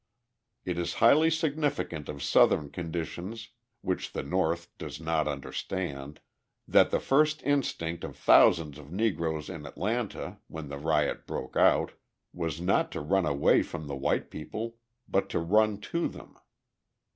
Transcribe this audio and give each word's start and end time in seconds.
It 0.65 0.79
is 0.79 0.95
highly 0.95 1.29
significant 1.29 2.09
of 2.09 2.23
Southern 2.23 2.71
conditions 2.71 3.49
which 3.81 4.13
the 4.13 4.23
North 4.23 4.75
does 4.79 4.99
not 4.99 5.27
understand 5.27 6.21
that 6.67 6.89
the 6.89 6.99
first 6.99 7.43
instinct 7.43 8.03
of 8.03 8.17
thousands 8.17 8.79
of 8.79 8.91
Negroes 8.91 9.47
in 9.47 9.63
Atlanta, 9.67 10.39
when 10.47 10.69
the 10.69 10.79
riot 10.79 11.27
broke 11.27 11.55
out, 11.55 11.91
was 12.33 12.59
not 12.59 12.91
to 12.93 12.99
run 12.99 13.27
away 13.27 13.61
from 13.61 13.85
the 13.85 13.95
white 13.95 14.31
people 14.31 14.77
but 15.07 15.29
to 15.29 15.39
run 15.39 15.79
to 15.81 16.07
them. 16.07 16.35